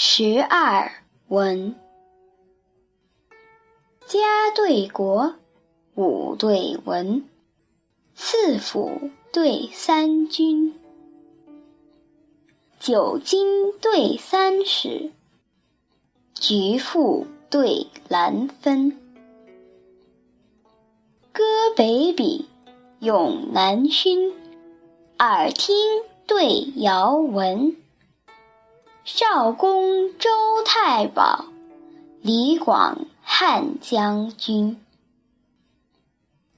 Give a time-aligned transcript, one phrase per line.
[0.00, 0.92] 十二
[1.26, 1.74] 文，
[4.06, 4.18] 家
[4.54, 5.34] 对国，
[5.96, 7.28] 武对文，
[8.14, 10.72] 四府对三军，
[12.78, 15.10] 九经对三史，
[16.32, 18.90] 局赋对兰分。
[21.32, 21.42] 歌
[21.74, 22.48] 北比，
[23.00, 24.32] 咏南薰，
[25.18, 25.74] 耳听
[26.24, 27.74] 对遥闻。
[29.10, 30.28] 少公周
[30.66, 31.46] 太保，
[32.20, 34.78] 李广汉将军。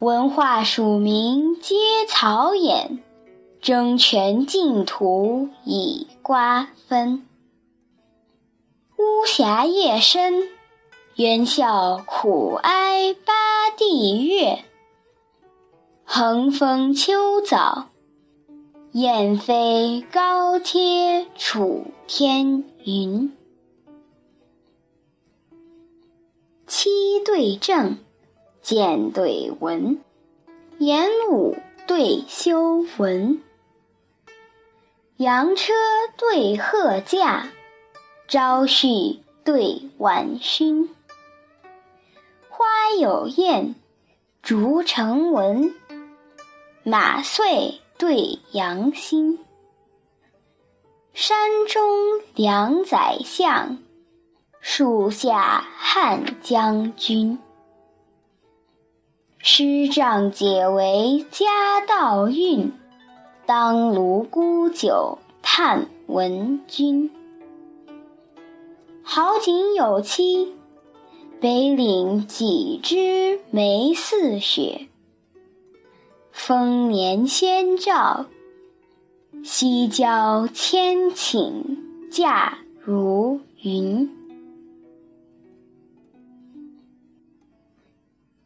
[0.01, 1.77] 文化署名皆
[2.09, 3.05] 草眼，
[3.63, 7.25] 争权竞图以瓜分。
[8.99, 10.49] 巫峡夜深，
[11.15, 14.65] 猿啸苦哀八地月。
[16.05, 17.90] 横风秋早。
[18.93, 23.33] 雁飞高贴楚天云。
[26.66, 27.99] 七对正，
[28.61, 30.01] 剑对文，
[30.79, 33.41] 演武对修文。
[35.18, 35.73] 羊车
[36.16, 37.49] 对鹤驾，
[38.27, 40.91] 朝序对晚熏。
[42.49, 42.66] 花
[42.99, 43.77] 有艳，
[44.43, 45.73] 竹成文，
[46.83, 47.80] 马遂。
[48.01, 49.38] 对阳心，
[51.12, 51.37] 山
[51.68, 51.82] 中
[52.34, 53.76] 两宰相，
[54.59, 57.38] 树下汉将军。
[59.37, 62.73] 师仗解围家道运，
[63.45, 67.10] 当卢沽酒叹闻君。
[69.03, 70.54] 好景有期，
[71.38, 74.87] 北岭几枝梅似雪。
[76.43, 78.25] 丰年先兆，
[79.44, 81.77] 西郊千顷
[82.10, 84.10] 价如云。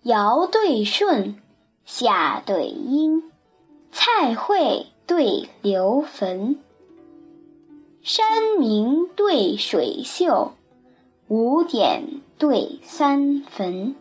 [0.02, 1.40] 尧对舜，
[1.84, 3.22] 夏对殷，
[3.92, 6.58] 蔡惠对刘坟。
[8.02, 10.52] 山明对水秀，
[11.28, 13.94] 五点对三坟。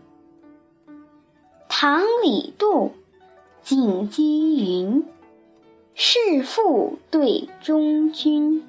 [1.70, 2.92] 唐李杜。
[3.64, 5.06] 锦积云，
[5.96, 8.62] 弑父对中军。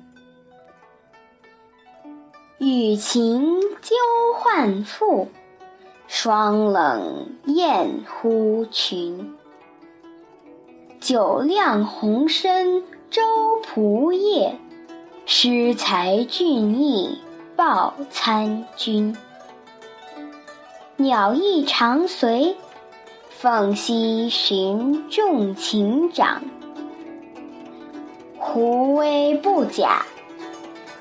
[2.58, 3.96] 与秦纠
[4.36, 5.26] 患妇，
[6.06, 9.34] 霜冷雁呼群。
[11.00, 13.20] 酒酿红参周
[13.62, 14.54] 仆射，
[15.26, 17.18] 诗才俊逸
[17.56, 19.16] 报参军。
[20.96, 22.56] 鸟翼长随。
[23.44, 26.40] 凤兮寻众禽长，
[28.38, 30.02] 狐威不假，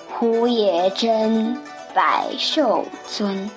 [0.10, 1.56] 狐也真
[1.96, 3.50] 百兽尊。